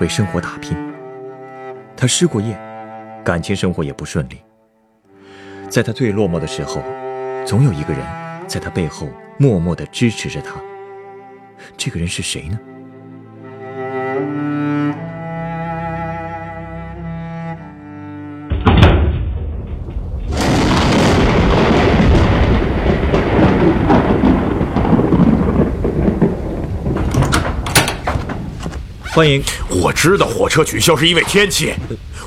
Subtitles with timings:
[0.00, 0.76] 为生活打拼。
[1.96, 2.58] 他失过业，
[3.24, 4.42] 感情生活也不顺利。
[5.68, 6.82] 在他最落寞的时候，
[7.46, 8.02] 总有一个人
[8.46, 10.60] 在他背后默默的支持着他。
[11.76, 12.58] 这个人是谁呢？
[29.12, 31.74] 欢迎，我知道火车取消是因为天气，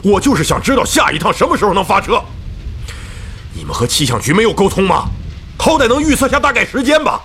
[0.03, 2.21] 我就是想知道下一趟什么时候能发车。
[3.53, 5.05] 你们和气象局没有沟通吗？
[5.58, 7.23] 好歹能预测下大概时间吧。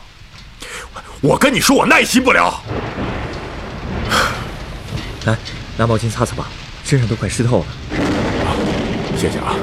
[1.21, 2.63] 我跟你说，我耐心不了。
[5.25, 5.37] 来，
[5.77, 6.47] 拿毛巾擦擦吧，
[6.85, 7.67] 身上都快湿透了。
[9.17, 9.57] 谢谢啊。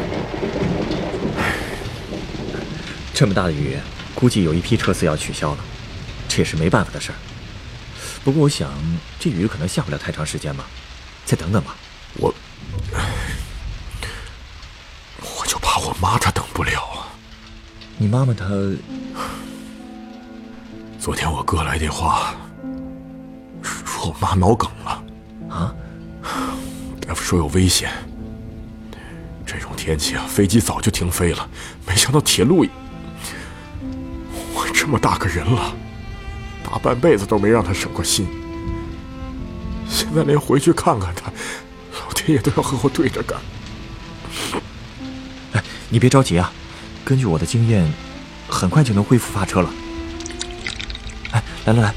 [3.13, 3.77] 这么大的雨，
[4.13, 5.57] 估计有一批车次要取消了，
[6.27, 7.15] 这也是没办法的事儿。
[8.25, 8.71] 不过我想，
[9.19, 10.65] 这雨可能下不了太长时间吧，
[11.25, 11.75] 再等等吧。
[12.15, 12.33] 我，
[15.21, 17.05] 我就怕我妈她等不了啊。
[17.99, 18.47] 你妈妈她，
[20.99, 22.33] 昨天我哥来电话，
[23.61, 25.03] 说我妈脑梗了。
[25.47, 25.75] 啊？
[27.07, 27.91] 大夫说有危险。
[29.45, 31.47] 这种天气啊，飞机早就停飞了，
[31.85, 32.65] 没想到铁路……
[34.55, 35.75] 我这么大个人了。
[36.65, 38.27] 大半辈子都没让他省过心，
[39.87, 41.31] 现在连回去看看他，
[41.99, 43.39] 老天爷都要和我对着干。
[45.53, 46.51] 哎，你别着急啊，
[47.05, 47.87] 根据我的经验，
[48.49, 49.69] 很快就能恢复发车了。
[51.31, 51.95] 哎，来来来，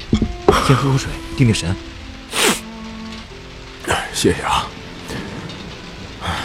[0.67, 1.75] 先喝口水，定定神。
[4.13, 4.67] 谢谢啊。
[6.21, 6.35] 哎呀，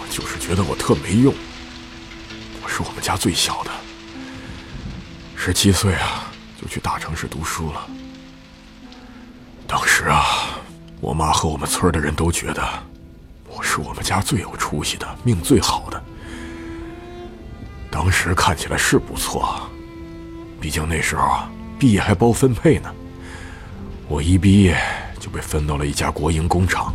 [0.00, 1.32] 我就是觉得我特没用。
[2.62, 3.70] 我是我们家最小的，
[5.36, 6.32] 十七岁啊。
[6.64, 7.86] 就去大城市读书了。
[9.66, 10.24] 当时啊，
[10.98, 12.66] 我妈和我们村的人都觉得
[13.46, 16.02] 我是我们家最有出息的，命最好的。
[17.90, 19.60] 当时看起来是不错，
[20.58, 22.90] 毕竟那时候啊，毕业还包分配呢。
[24.08, 24.74] 我一毕业
[25.20, 26.94] 就被分到了一家国营工厂，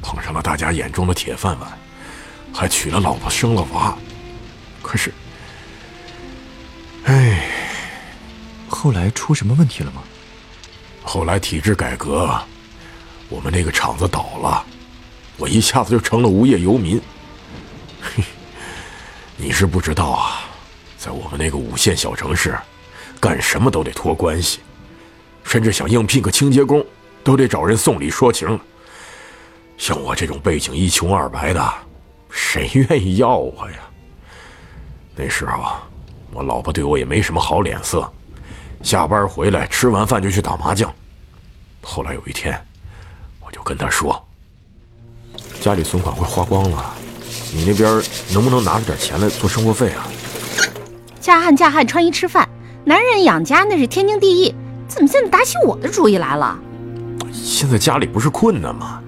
[0.00, 1.68] 碰上了大家眼中的铁饭碗，
[2.54, 3.98] 还娶了老婆，生了娃。
[4.80, 5.12] 可是，
[8.86, 10.00] 后来出什么问题了吗？
[11.02, 12.40] 后来体制改革，
[13.28, 14.64] 我们那个厂子倒了，
[15.38, 17.02] 我一下子就成了无业游民。
[18.00, 18.22] 嘿，
[19.36, 20.42] 你是不知道啊，
[20.96, 22.56] 在我们那个五线小城市，
[23.18, 24.60] 干什么都得托关系，
[25.42, 26.86] 甚至想应聘个清洁工，
[27.24, 28.56] 都得找人送礼说情。
[29.76, 31.74] 像我这种背景一穷二白的，
[32.30, 33.78] 谁愿意要我呀？
[35.16, 35.72] 那时候，
[36.30, 38.08] 我老婆对我也没什么好脸色。
[38.86, 40.88] 下班回来，吃完饭就去打麻将。
[41.82, 42.56] 后来有一天，
[43.44, 44.24] 我就跟他说
[45.60, 46.94] ：“家里存款快花光了，
[47.52, 48.00] 你那边
[48.32, 50.06] 能不能拿出点钱来做生活费啊？”
[51.18, 52.48] 嫁汉嫁汉穿衣吃饭，
[52.84, 54.54] 男人养家那是天经地义。
[54.86, 56.56] 怎么现在打起我的主意来了？
[57.32, 59.02] 现在家里不是困难吗？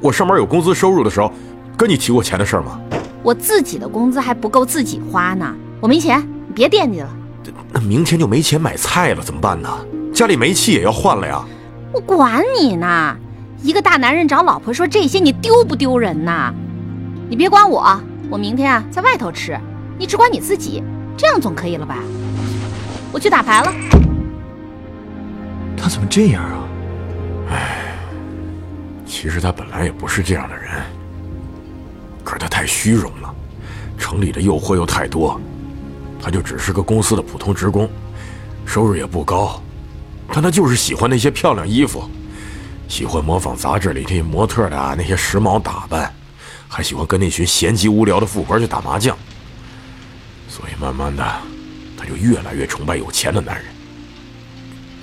[0.00, 1.30] 我上班有工资收入的时候，
[1.76, 2.80] 跟你提过钱的事吗？
[3.22, 7.16] 我自己的工资还不够自己花呢，我没钱，你别惦记了。
[7.72, 9.68] 那明天就没钱买菜了，怎么办呢？
[10.12, 11.44] 家里煤气也要换了呀。
[11.92, 13.16] 我管你呢！
[13.62, 16.52] 一个大男人找老婆说这些，你丢不丢人呐？
[17.28, 19.58] 你别管我，我明天啊在外头吃，
[19.98, 20.82] 你只管你自己，
[21.16, 21.96] 这样总可以了吧？
[23.12, 23.72] 我去打牌了。
[25.76, 26.64] 他怎么这样啊？
[27.50, 27.94] 唉，
[29.06, 30.70] 其实他本来也不是这样的人，
[32.22, 33.34] 可是他太虚荣了，
[33.98, 35.40] 城里的诱惑又太多。
[36.22, 37.90] 他就只是个公司的普通职工，
[38.66, 39.62] 收入也不高，
[40.32, 42.08] 但他就是喜欢那些漂亮衣服，
[42.88, 46.12] 喜欢模仿杂志里那些模特的那些时髦打扮，
[46.68, 49.16] 还喜欢跟那群闲极无聊的富婆去打麻将。
[50.48, 51.24] 所以慢慢的，
[51.96, 53.64] 他就越来越崇拜有钱的男人。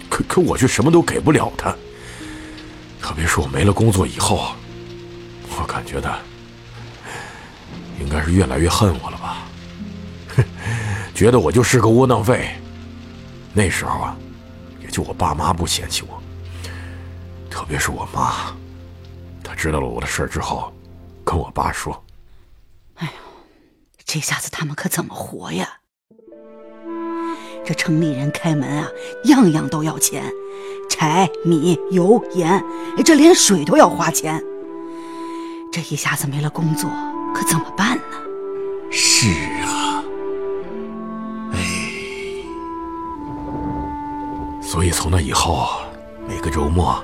[0.10, 1.76] 可可我却什么都给不了他，
[3.02, 4.54] 特别是我没了工作以后，
[5.58, 6.18] 我感觉他
[8.00, 9.17] 应该是越来越恨我了。
[11.18, 12.52] 觉得我就是个窝囊废。
[13.52, 14.16] 那时候啊，
[14.80, 16.22] 也就我爸妈不嫌弃我。
[17.50, 18.56] 特别是我妈，
[19.44, 20.72] 她知道了我的事儿之后，
[21.26, 21.92] 跟我爸说
[23.02, 23.12] ：“哎呦，
[24.06, 25.68] 这下子他们可怎么活呀？
[27.66, 28.88] 这城里人开门啊，
[29.24, 30.24] 样样都要钱，
[30.88, 32.64] 柴米油盐，
[33.04, 34.40] 这连水都要花钱。
[35.74, 36.88] 这一下子没了工作，
[37.34, 38.04] 可怎么办呢？”
[38.92, 39.26] 是
[44.78, 45.68] 所以从那以后，
[46.30, 47.04] 每个周末，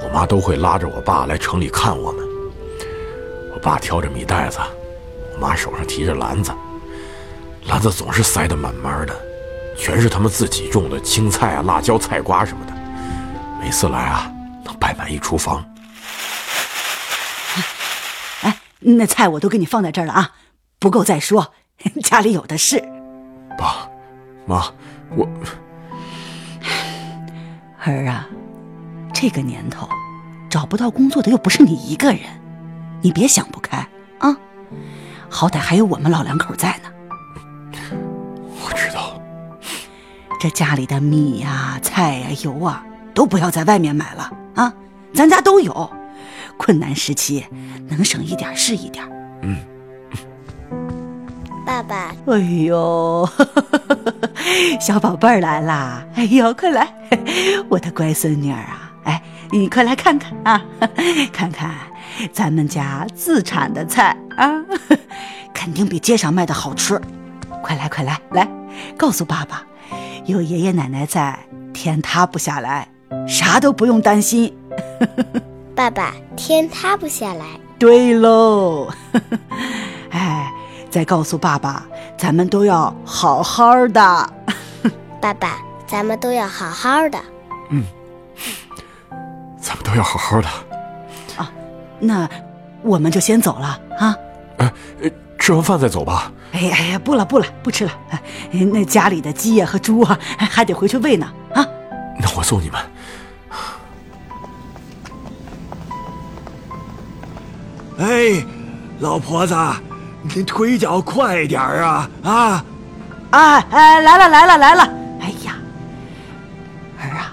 [0.00, 2.24] 我妈都会拉着我爸来城里看我们。
[3.52, 4.60] 我爸挑着米袋子，
[5.34, 6.52] 我妈手上提着篮子，
[7.66, 9.20] 篮子总是塞得满满的，
[9.76, 12.72] 全是他们自己种的青菜啊、辣椒、菜瓜什么的。
[13.60, 14.30] 每次来啊，
[14.64, 15.68] 能摆满一厨房。
[18.42, 20.30] 哎，那菜我都给你放在这儿了啊。
[20.78, 21.52] 不够再说，
[22.04, 22.80] 家里有的是。
[23.58, 23.90] 爸，
[24.46, 24.72] 妈，
[25.16, 25.28] 我
[27.80, 28.28] 儿啊，
[29.14, 29.88] 这个年头，
[30.48, 32.20] 找不到工作的又不是你一个人，
[33.00, 33.78] 你别想不开
[34.18, 34.36] 啊！
[35.28, 36.90] 好歹还有我们老两口在呢。
[38.62, 39.20] 我知道，
[40.38, 42.84] 这家里的米呀、菜呀、油啊，
[43.14, 44.72] 都不要在外面买了啊，
[45.14, 45.90] 咱家都有。
[46.56, 47.46] 困难时期
[47.88, 49.02] 能省一点是一点。
[49.40, 49.56] 嗯。
[51.64, 53.26] 爸爸，哎呦，
[54.80, 56.04] 小宝贝儿来啦！
[56.14, 56.88] 哎呦，快来，
[57.68, 58.92] 我的乖孙女儿啊！
[59.04, 60.62] 哎，你快来看看啊，
[61.32, 61.70] 看看
[62.32, 64.50] 咱们家自产的菜啊，
[65.52, 67.00] 肯定比街上卖的好吃。
[67.62, 68.48] 快来，快来，来，
[68.96, 69.62] 告诉爸爸，
[70.26, 71.38] 有爷爷奶奶在，
[71.72, 72.88] 天塌不下来，
[73.26, 74.54] 啥都不用担心。
[75.74, 77.44] 爸爸，天塌不下来。
[77.78, 78.92] 对喽，
[80.10, 80.52] 哎。
[80.90, 81.86] 再告诉爸爸，
[82.18, 84.32] 咱们都要好好的。
[85.20, 85.56] 爸爸，
[85.86, 87.18] 咱们都要好好的。
[87.70, 87.84] 嗯，
[89.60, 90.48] 咱们都要好好的。
[91.36, 91.50] 啊，
[92.00, 92.28] 那
[92.82, 94.16] 我们就先走了啊。
[94.58, 94.72] 哎，
[95.38, 96.32] 吃完饭再走吧。
[96.52, 97.92] 哎呀哎呀，不了不了，不吃了。
[98.50, 101.26] 那家里的鸡呀和猪啊，还得回去喂呢。
[101.54, 101.64] 啊，
[102.18, 102.80] 那我送你们。
[107.98, 108.44] 哎，
[108.98, 109.54] 老婆子。
[110.22, 112.64] 你腿脚快点啊啊！
[113.30, 114.82] 啊哎，来了来了来了！
[115.20, 115.56] 哎呀，
[117.00, 117.32] 儿啊，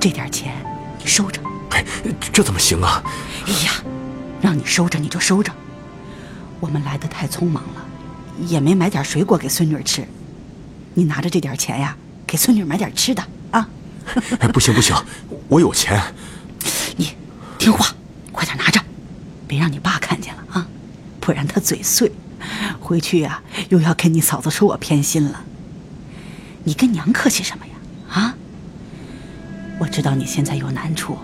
[0.00, 0.54] 这点钱
[0.98, 1.40] 你收着。
[1.70, 1.84] 哎，
[2.32, 3.02] 这怎么行啊？
[3.46, 3.72] 哎呀，
[4.40, 5.52] 让你收着你就收着。
[6.60, 7.84] 我们来的太匆忙了，
[8.46, 10.06] 也没买点水果给孙女吃。
[10.94, 11.96] 你拿着这点钱呀，
[12.26, 13.68] 给孙女买点吃的啊。
[14.38, 14.94] 哎，不行不行，
[15.48, 16.00] 我有钱。
[16.96, 17.16] 你
[17.58, 17.88] 听话，
[18.30, 18.80] 快点拿着，
[19.48, 20.66] 别让你爸看见了啊。
[21.24, 22.12] 不然他嘴碎，
[22.78, 25.42] 回去呀又要跟你嫂子说我偏心了。
[26.64, 27.72] 你跟娘客气什么呀？
[28.12, 28.34] 啊！
[29.78, 31.16] 我知道你现在有难处，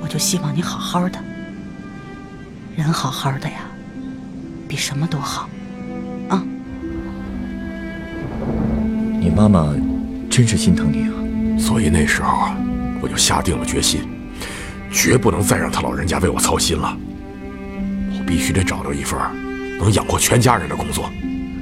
[0.00, 1.22] 我就希望你好好的。
[2.74, 3.66] 人好好的呀，
[4.66, 5.50] 比什么都好。
[6.30, 6.42] 啊！
[9.20, 9.70] 你妈妈
[10.30, 11.60] 真是心疼你啊。
[11.60, 12.56] 所以那时候啊，
[13.02, 14.00] 我就下定了决心，
[14.90, 16.96] 绝不能再让他老人家为我操心了。
[18.26, 19.18] 必须得找到一份
[19.78, 21.10] 能养活全家人的工作。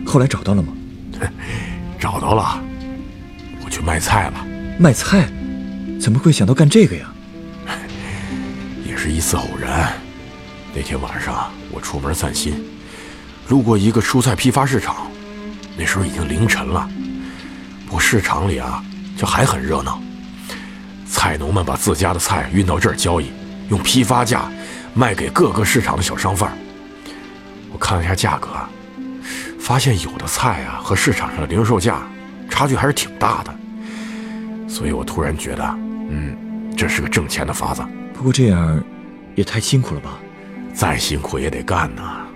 [0.07, 0.73] 后来找到了吗？
[1.99, 2.61] 找到了，
[3.65, 4.47] 我去卖菜了。
[4.79, 5.29] 卖菜？
[6.01, 7.13] 怎么会想到干这个呀？
[8.85, 9.93] 也是一次偶然。
[10.75, 12.65] 那天晚上我出门散心，
[13.49, 15.11] 路过一个蔬菜批发市场。
[15.77, 16.89] 那时候已经凌晨了，
[17.87, 18.83] 不过市场里啊，
[19.17, 20.03] 就还很热闹。
[21.07, 23.31] 菜农们把自家的菜运到这儿交易，
[23.69, 24.51] 用批发价。
[24.95, 26.53] 卖给各个市场的小商贩
[27.73, 28.49] 我看了一下价格，
[29.59, 32.03] 发现有的菜啊和市场上的零售价
[32.51, 33.55] 差距还是挺大的，
[34.69, 35.65] 所以我突然觉得，
[36.11, 36.37] 嗯，
[36.77, 37.83] 这是个挣钱的法子。
[38.13, 38.83] 不过这样
[39.35, 40.19] 也太辛苦了吧？
[40.75, 42.27] 再辛苦也得干呐。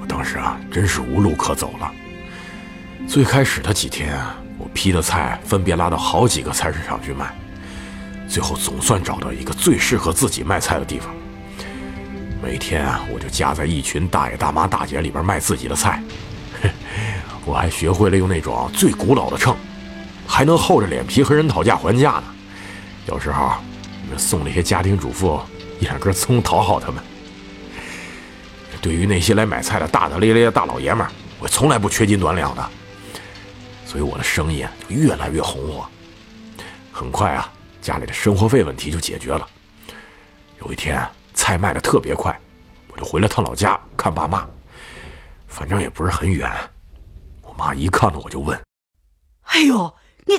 [0.00, 1.90] 我当时啊，真是无路可走了。
[3.08, 7.34] 最开始的几天啊，我批的菜分别拉到好几个菜市场去卖，
[8.28, 11.12] 最后总算找到一个最适合自己卖菜的地方。
[12.40, 16.02] 每天啊，我就夹在一群大爷大妈大姐里边卖自己的菜，
[17.44, 19.54] 我还学会了用那种最古老的秤，
[20.26, 22.24] 还能厚着脸皮和人讨价还价呢。
[23.06, 23.52] 有时候，
[24.16, 25.40] 送那些家庭主妇
[25.80, 27.02] 一两根葱讨好他们。
[28.80, 31.06] 对于那些来买菜的大大咧咧的大老爷们，
[31.40, 32.70] 我从来不缺斤短两的，
[33.84, 35.86] 所以我的生意啊就越来越红火。
[36.92, 37.52] 很快啊，
[37.82, 39.46] 家里的生活费问题就解决了。
[40.60, 41.04] 有一天。
[41.48, 42.38] 菜卖的特别快，
[42.92, 44.46] 我就回了趟老家看爸妈，
[45.46, 46.46] 反正也不是很远。
[47.40, 48.60] 我妈一看到我就问
[49.48, 49.90] ：“哎呦，
[50.26, 50.38] 你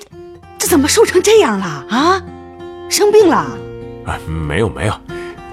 [0.60, 2.22] 这怎么瘦成这样了啊？
[2.92, 3.38] 生病了？”
[4.06, 4.94] 啊，没有没有，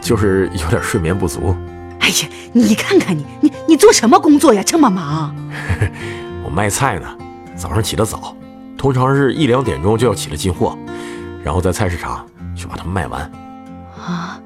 [0.03, 1.57] 就是有点睡眠不足。
[2.01, 4.63] 哎呀，你看看你，你你做什么工作呀？
[4.63, 5.35] 这么忙？
[6.45, 7.17] 我卖菜呢，
[7.57, 8.37] 早上起得早，
[8.77, 10.77] 通常是一两点钟就要起来进货，
[11.43, 13.23] 然后在菜市场去把它们卖完。
[13.99, 14.46] 啊，哎，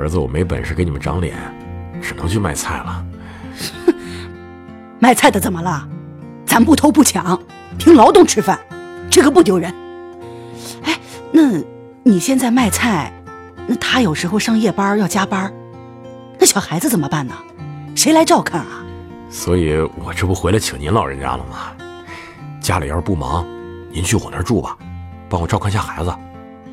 [0.00, 1.36] 儿子，我没本事给你们长脸，
[2.00, 3.04] 只能去卖菜了。
[4.98, 5.86] 卖菜的怎么了？
[6.46, 7.38] 咱不偷不抢，
[7.78, 8.58] 凭劳动吃饭，
[9.10, 9.72] 这个不丢人。
[10.84, 10.98] 哎，
[11.30, 11.62] 那
[12.02, 13.12] 你现在卖菜，
[13.66, 15.52] 那他有时候上夜班要加班，
[16.38, 17.34] 那小孩子怎么办呢？
[17.94, 18.82] 谁来照看啊？
[19.30, 21.72] 所以我这不回来请您老人家了吗？
[22.60, 23.46] 家里要是不忙，
[23.92, 24.76] 您去我那儿住吧，
[25.28, 26.10] 帮我照看下孩子。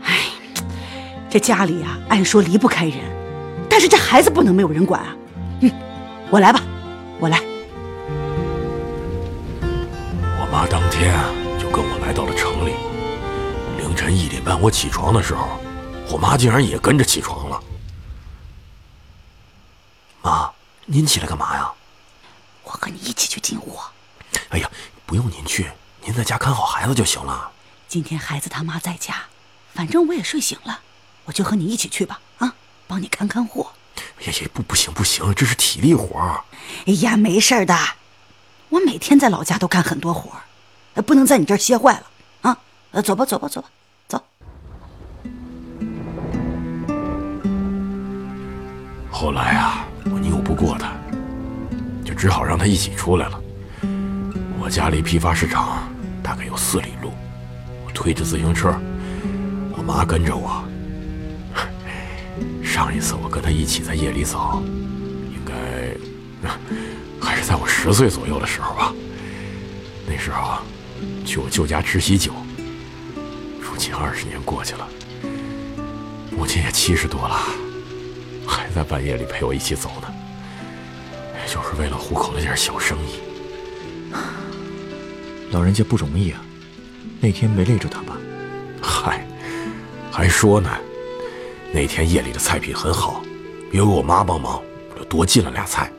[0.03, 0.15] 哎，
[1.29, 2.97] 这家里呀、按说离不开人，
[3.77, 5.15] 但是这孩子不能没有人管啊。
[5.61, 5.71] 嗯，
[6.31, 6.63] 我来吧，
[7.19, 7.39] 我来。
[9.61, 11.29] 我妈当天啊
[11.59, 12.73] 就跟我来到了城里。
[13.77, 15.59] 凌晨一点半我起床的时候，
[16.09, 17.63] 我妈竟然也跟着起床了。
[20.23, 20.51] 妈，
[20.87, 21.71] 您起来干嘛呀？
[22.63, 23.83] 我和你一起去进货。
[24.49, 24.67] 哎呀，
[25.05, 25.69] 不用您去，
[26.03, 27.51] 您在家看好孩子就行了。
[27.87, 29.25] 今天孩子他妈在家，
[29.75, 30.79] 反正我也睡醒了，
[31.25, 32.19] 我就和你一起去吧。
[32.39, 32.55] 啊，
[32.87, 33.67] 帮你看看货。
[34.19, 36.41] 哎呀呀，不不行不行，这是体力活儿。
[36.85, 37.75] 哎呀，没事儿的，
[38.69, 40.31] 我每天在老家都干很多活
[41.05, 42.03] 不能在你这儿歇坏了
[42.41, 42.57] 啊。
[42.91, 43.69] 呃，走吧，走吧，走吧，
[44.07, 44.23] 走。
[49.11, 50.91] 后来啊，我拗不过他，
[52.05, 53.41] 就只好让他一起出来了。
[54.59, 55.87] 我家离批发市场
[56.23, 57.11] 大概有四里路，
[57.85, 58.73] 我推着自行车，
[59.75, 60.63] 我妈跟着我。
[62.67, 64.61] 上一次我跟他一起在夜里走，
[65.31, 65.55] 应该
[67.25, 68.93] 还是在我十岁左右的时候吧。
[70.05, 70.59] 那时候
[71.25, 72.33] 去我舅家吃喜酒，
[73.59, 74.87] 如今二十年过去了，
[76.29, 77.41] 母亲也七十多了。
[78.45, 80.07] 还在半夜里陪我一起走呢，
[81.47, 83.19] 就是为了糊口那点小生意。
[85.51, 86.41] 老人家不容易啊，
[87.19, 88.17] 那天没累着他吧？
[88.81, 89.25] 嗨，
[90.11, 90.69] 还说呢，
[91.73, 93.21] 那天夜里的菜品很好，
[93.71, 94.61] 有我妈帮忙，
[94.93, 95.91] 我就多进了俩菜。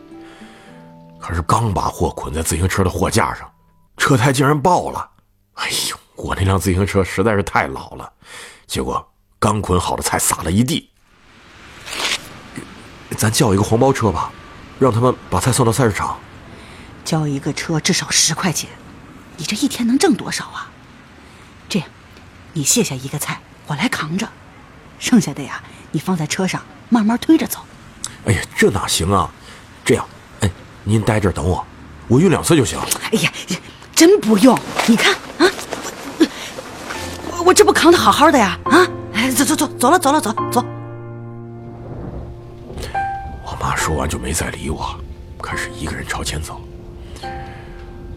[1.20, 3.50] 可是刚把货捆在自行车的货架上，
[3.96, 5.10] 车胎竟然爆了！
[5.54, 8.10] 哎呦，我那辆自行车实在是太老了，
[8.66, 9.06] 结果
[9.38, 10.88] 刚捆好的菜撒了一地。
[13.16, 14.30] 咱叫一个黄包车吧，
[14.78, 16.18] 让他们把菜送到菜市场。
[17.04, 18.70] 交一个车至少十块钱，
[19.36, 20.70] 你这一天能挣多少啊？
[21.68, 21.88] 这样，
[22.52, 24.28] 你卸下一个菜，我来扛着，
[24.98, 25.62] 剩下的呀，
[25.92, 27.60] 你放在车上慢慢推着走。
[28.24, 29.30] 哎呀，这哪行啊？
[29.84, 30.04] 这样，
[30.40, 30.50] 哎，
[30.84, 31.64] 您待这儿等我，
[32.08, 32.78] 我运两次就行。
[33.10, 33.30] 哎呀，
[33.94, 34.58] 真不用！
[34.86, 35.46] 你看啊，
[37.30, 38.86] 我我这不扛的好好的呀啊！
[39.14, 40.64] 哎，走走走，走了走了走走。
[43.44, 44.94] 我妈说完就没再理我，
[45.42, 46.60] 开始一个人朝前走。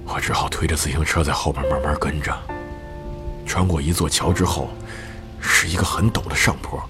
[0.05, 2.38] 我只好推着自行车在后边慢慢跟着。
[3.45, 4.69] 穿过一座桥之后，
[5.41, 6.81] 是一个很陡的上坡，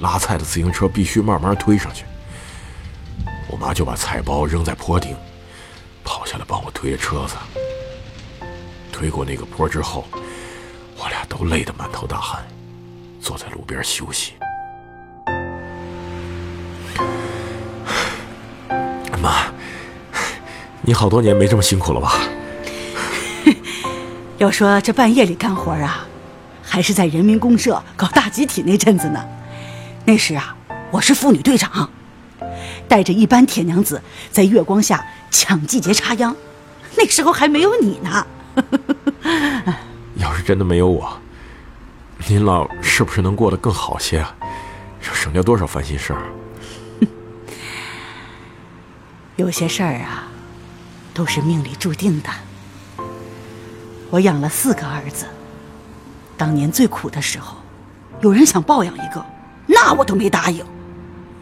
[0.00, 2.04] 拉菜的自行车必须慢慢推上去。
[3.48, 5.16] 我妈就把菜包扔在坡顶，
[6.04, 7.36] 跑下来帮我推着车子。
[8.90, 10.06] 推过那个坡之后，
[10.96, 12.46] 我俩都累得满头大汗，
[13.20, 14.34] 坐在路边休息。
[19.20, 19.52] 妈，
[20.82, 22.18] 你好多年没这么辛苦了吧？
[24.38, 26.06] 要说这半夜里干活啊，
[26.72, 29.22] 还是在人民公社搞大集体那阵子呢。
[30.06, 30.56] 那时啊，
[30.90, 31.90] 我是妇女队长，
[32.88, 34.00] 带着一班铁娘子
[34.30, 36.34] 在月光下抢季节插秧。
[36.96, 38.26] 那时候还没有你呢。
[40.14, 41.14] 要是真的没有我，
[42.26, 44.34] 您老是不是能过得更好些啊？
[44.98, 46.22] 这省掉多少烦心事儿？
[49.36, 50.26] 有些事儿啊，
[51.12, 52.30] 都是命里注定的。
[54.08, 55.26] 我养了四个儿子，
[56.42, 57.56] 当年最苦的时候，
[58.20, 59.24] 有人想抱养一个，
[59.64, 60.64] 那我都没答应。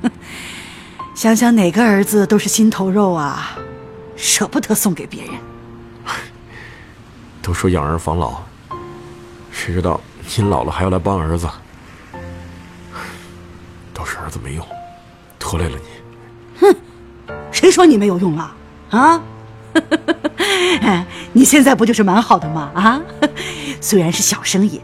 [1.17, 3.57] 想想哪个儿子都是心头肉啊，
[4.15, 5.33] 舍不得送给别人。
[7.41, 8.43] 都说养儿防老，
[9.51, 9.99] 谁知道
[10.37, 11.49] 您老了还要来帮儿子，
[13.95, 14.67] 都是儿子没用，
[15.39, 16.61] 拖累了你。
[16.61, 16.77] 哼。
[17.51, 18.55] 谁说你没有用了
[18.91, 19.23] 啊？
[20.83, 22.71] 哎 你现在不就是蛮好的吗？
[22.75, 23.01] 啊，
[23.81, 24.83] 虽然是小生意，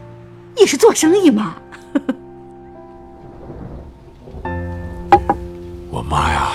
[0.55, 1.55] 也是做生意嘛。
[5.91, 6.49] 我妈呀，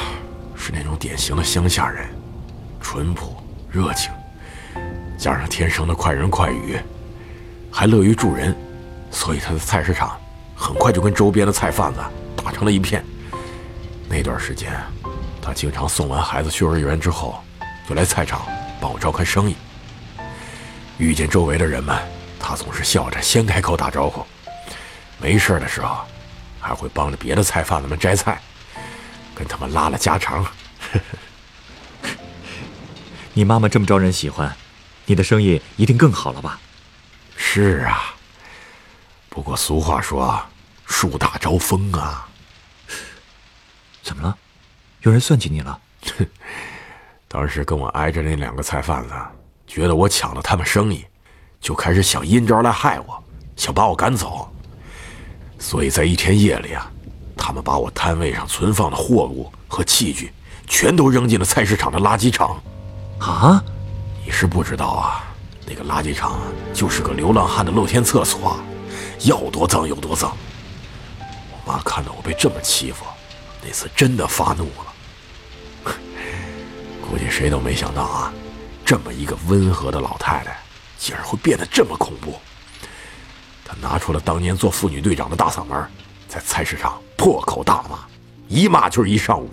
[0.57, 2.09] 是那种典型的乡下人，
[2.81, 3.37] 淳朴
[3.71, 4.11] 热情，
[5.17, 6.77] 加上天生的快人快语，
[7.71, 8.53] 还乐于助人，
[9.11, 10.19] 所以她的菜市场
[10.57, 12.01] 很快就跟周边的菜贩子
[12.37, 13.05] 打成了一片。
[14.09, 14.73] 那段时间，
[15.41, 17.37] 她经常送完孩子去幼儿园之后，
[17.89, 18.43] 就来菜场
[18.81, 19.55] 帮我照看生意。
[20.99, 21.97] 遇见周围的人们，
[22.53, 24.23] 他总是笑着先开口打招呼。
[25.19, 26.05] 没事的时候，
[26.61, 28.39] 还会帮着别的菜贩子们摘菜，
[29.35, 30.45] 跟他们拉拉家常。
[33.33, 34.55] 你妈妈这么招人喜欢，
[35.07, 36.61] 你的生意一定更好了吧？
[37.39, 38.15] 是啊，
[39.31, 40.39] 不过俗话说
[40.85, 42.29] “树大招风”啊。
[44.03, 44.37] 怎么了？
[45.01, 45.81] 有人算计你了？
[47.29, 49.15] 当时跟我挨着那两个菜贩子，
[49.67, 51.03] 觉得我抢了他们生意，
[51.63, 53.25] 就开始想阴招来害我，
[53.57, 54.47] 想把我赶走。
[55.59, 56.91] 所以在一天夜里啊，
[57.37, 60.33] 他们把我摊位上存放的货物和器具，
[60.67, 62.61] 全都扔进了菜市场的垃圾场。
[63.21, 63.63] 啊！
[64.27, 65.25] 你是不知道啊，
[65.65, 66.41] 那个垃圾场
[66.75, 68.59] 就是个流浪汉的露天厕所，
[69.21, 70.37] 要多脏有多脏。
[71.21, 73.05] 我妈看到我被这么欺负，
[73.65, 75.93] 那次真的发怒了。
[77.09, 78.33] 估计谁都没想到啊，
[78.85, 80.59] 这么一个温和的老太太，
[81.03, 82.35] 竟然会变得这么恐怖。
[83.65, 85.85] 他拿出了当年做妇女队长的大嗓门，
[86.29, 87.99] 在菜市场破口大骂，
[88.47, 89.51] 一骂就是一上午。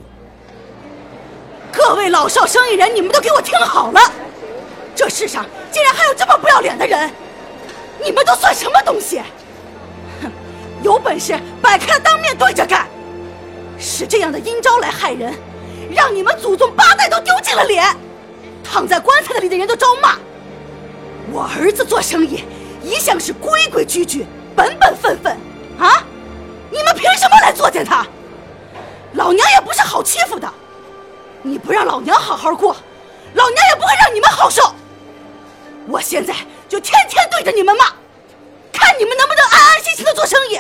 [1.72, 4.00] 各位老少生意人，你们都给我听好了！
[4.96, 7.10] 这世上竟然还有这么不要脸的人，
[8.04, 9.20] 你们都算什么东西？
[10.22, 10.32] 哼，
[10.84, 12.88] 有本事摆开了当面对着干！
[13.80, 15.34] 使这样的阴招来害人，
[15.90, 17.88] 让你们祖宗八代都丢尽了脸，
[18.64, 20.16] 躺在棺材里的人都招骂。
[21.32, 22.44] 我儿子做生意
[22.84, 25.38] 一向是规规矩矩、本本分分，
[25.80, 26.04] 啊，
[26.72, 28.06] 你们凭什么来作践他？
[29.14, 30.48] 老娘也不是好欺负的。
[31.42, 32.76] 你不让老娘好好过，
[33.34, 34.74] 老娘也不会让你们好受。
[35.88, 36.36] 我现在
[36.68, 37.86] 就天天对着你们骂，
[38.72, 40.60] 看你们能不能安安心心的做生意。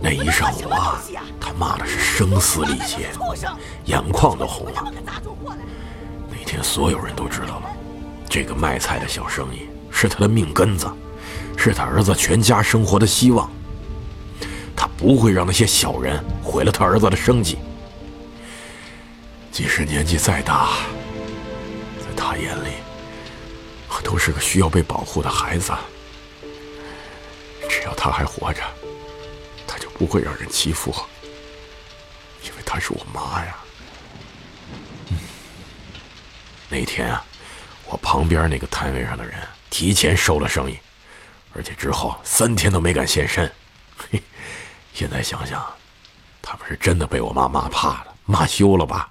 [0.00, 1.02] 那一上午啊，
[1.40, 3.10] 他骂的是声嘶力竭，
[3.86, 4.92] 眼眶都红了。
[6.28, 7.76] 那天所有人都知道了，
[8.28, 10.90] 这个卖菜的小生意是他的命根子，
[11.56, 13.50] 是他儿子全家生活的希望。
[14.74, 17.58] 他不会让那些小人毁了他儿子的生计。
[19.50, 20.70] 即使年纪再大，
[21.98, 22.68] 在他眼里，
[23.88, 25.72] 我都是个需要被保护的孩子。
[27.68, 28.60] 只要他还活着。
[29.68, 30.94] 他就不会让人欺负，
[32.44, 33.56] 因为他是我妈呀。
[36.70, 37.24] 那天啊，
[37.90, 39.34] 我旁边那个摊位上的人
[39.70, 40.76] 提前收了生意，
[41.54, 43.50] 而且之后三天都没敢现身。
[43.96, 44.20] 嘿，
[44.92, 45.64] 现在想想，
[46.42, 49.10] 他们是真的被我妈骂怕了，骂羞了吧？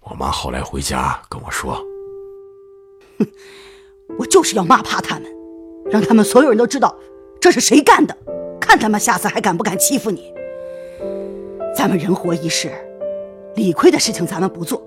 [0.00, 1.74] 我妈后来回家跟我说
[3.18, 3.26] ：“哼，
[4.18, 5.30] 我就是要骂怕他们，
[5.90, 6.96] 让他们所有人都知道
[7.40, 8.16] 这是谁干的。”
[8.60, 10.34] 看他们下次还敢不敢欺负你？
[11.76, 12.72] 咱们人活一世，
[13.54, 14.82] 理亏的事情咱们不做，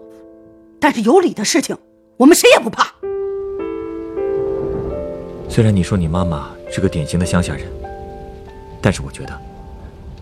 [0.81, 1.77] 但是有理的事情，
[2.19, 2.93] 我们谁也不怕。
[5.49, 7.65] 虽然你说你妈妈是个典型的乡下人，
[8.81, 9.41] 但是我觉得，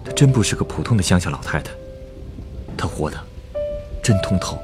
[0.06, 1.72] 她真不是个普通的乡下老太太，
[2.78, 3.18] 她活的
[4.04, 4.60] 真通透。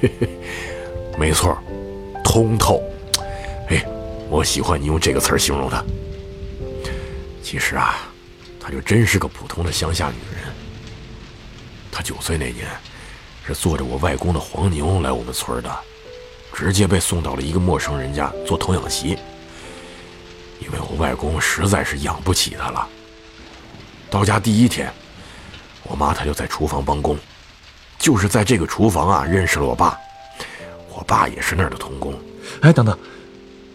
[1.18, 1.56] 没错，
[2.22, 2.82] 通透。
[3.70, 3.82] 哎，
[4.28, 5.82] 我喜欢你用这个词儿形容她。
[7.42, 8.10] 其实啊，
[8.60, 10.52] 她就真是个普通的乡下女人。
[11.90, 12.66] 她九岁那年，
[13.46, 15.78] 是坐着我外公的黄牛来我们村的，
[16.52, 19.16] 直接被送到了一个陌生人家做童养媳。
[20.60, 22.86] 因为我外公实在是养不起她了。
[24.10, 24.92] 到家第一天，
[25.84, 27.16] 我妈她就在厨房帮工，
[27.98, 29.98] 就是在这个厨房啊认识了我爸。
[30.92, 32.12] 我爸也是那儿的童工。
[32.60, 32.98] 哎，等等，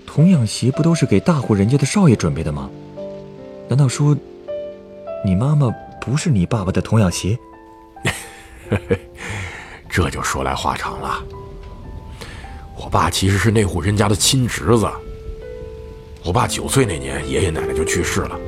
[0.05, 2.69] 童养媳不都是给大户人家的少爷准备的吗？
[3.67, 4.15] 难道说，
[5.25, 7.38] 你妈妈不是你爸爸的童养媳？
[9.89, 11.23] 这就说来话长了。
[12.75, 14.89] 我爸其实是那户人家的亲侄子。
[16.23, 18.39] 我爸九岁那年，爷爷奶奶就去世了，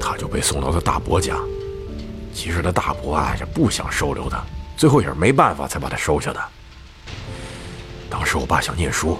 [0.00, 1.36] 他就被送到他大伯家。
[2.32, 4.42] 其实他大伯啊也不想收留他，
[4.76, 6.40] 最后也是没办法才把他收下的。
[8.08, 9.18] 当时我爸想念书，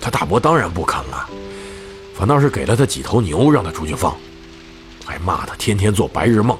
[0.00, 1.28] 他大伯当然不肯了。
[2.14, 4.16] 反倒是给了他几头牛，让他出去放，
[5.04, 6.56] 还骂他天天做白日梦。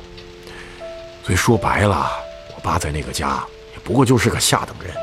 [1.23, 2.11] 所以说白了，
[2.57, 4.95] 我爸在那个家也不过就是个下等人。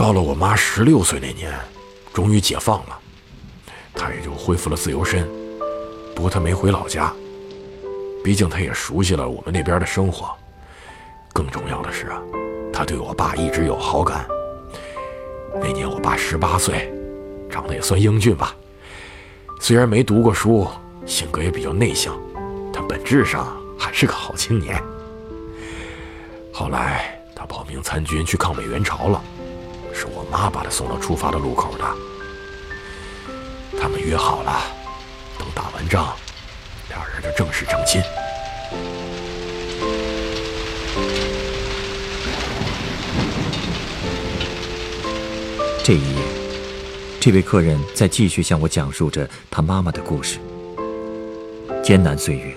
[0.00, 1.52] 到了我妈十六岁那年，
[2.14, 2.98] 终于解放了，
[3.92, 5.28] 他也就恢复了自由身。
[6.14, 7.12] 不过他没回老家，
[8.24, 10.34] 毕竟他也熟悉了我们那边的生活。
[11.34, 12.18] 更重要的是啊，
[12.72, 14.26] 他对我爸一直有好感。
[15.60, 16.90] 那年我爸十八岁，
[17.50, 18.56] 长得也算英俊吧。
[19.60, 20.66] 虽然没读过书，
[21.04, 22.18] 性格也比较内向，
[22.72, 24.82] 但本质上还是个好青年。
[26.54, 29.22] 后来他报名参军去抗美援朝了，
[30.30, 31.84] 妈把他送到出发的路口的。
[33.80, 34.62] 他们约好了，
[35.38, 36.14] 等打完仗，
[36.88, 38.00] 俩人就正式成亲。
[45.82, 46.22] 这一夜，
[47.18, 50.38] 这位客人在继续向我讲述着他妈妈的故事。
[51.82, 52.54] 艰难岁月，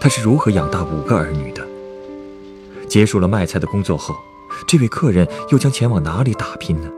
[0.00, 1.64] 他是如何养大五个儿女的？
[2.88, 4.16] 结束了卖菜的工作后，
[4.66, 6.88] 这位客人又将前往哪里打拼呢？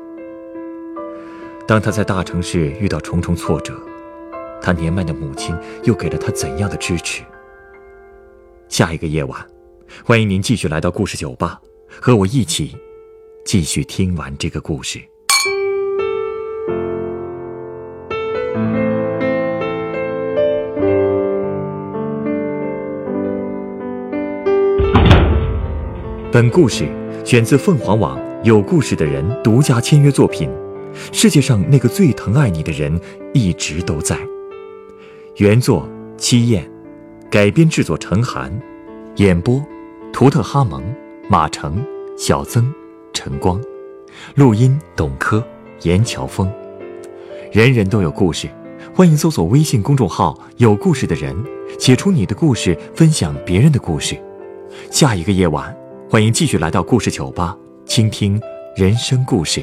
[1.66, 3.74] 当他在大城市遇到重重挫折，
[4.62, 5.52] 他年迈的母亲
[5.82, 7.24] 又给了他怎样的支持？
[8.68, 9.44] 下一个夜晚，
[10.04, 11.60] 欢迎您继续来到故事酒吧，
[12.00, 12.76] 和我一起
[13.44, 15.00] 继续听完这个故事。
[26.30, 26.86] 本故事
[27.24, 30.48] 选自凤凰网“有故事的人”独家签约作品。
[31.12, 33.00] 世界上那个最疼爱你的人
[33.32, 34.18] 一直都在。
[35.36, 36.68] 原作七燕，
[37.30, 38.52] 改编制作陈寒，
[39.16, 39.62] 演播
[40.12, 40.82] 图特哈蒙、
[41.28, 41.84] 马成、
[42.16, 42.72] 小曾、
[43.12, 43.60] 陈光，
[44.34, 45.42] 录音董珂、
[45.82, 46.50] 严乔峰。
[47.52, 48.48] 人人都有故事，
[48.94, 51.36] 欢迎搜索微信公众号“有故事的人”，
[51.78, 54.16] 写出你的故事，分享别人的故事。
[54.90, 55.74] 下一个夜晚，
[56.10, 58.40] 欢迎继续来到故事酒吧，倾听
[58.74, 59.62] 人生故事。